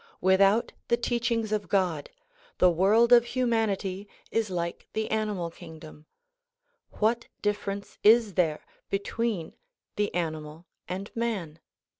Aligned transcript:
With 0.19 0.41
out 0.41 0.71
the 0.87 0.97
teachings 0.97 1.51
of 1.51 1.69
God 1.69 2.09
the 2.57 2.71
world 2.71 3.13
of 3.13 3.23
humanity 3.23 4.07
is 4.31 4.49
like 4.49 4.87
the 4.93 5.07
animal 5.11 5.51
kingdom. 5.51 6.07
What 6.93 7.27
difference 7.43 7.99
is 8.01 8.33
there 8.33 8.65
between 8.89 9.53
the 9.97 10.11
animal 10.15 10.65
and 10.87 11.11
man? 11.15 11.59